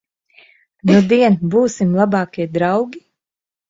[0.93, 3.09] Nudien būsim labākie draugi?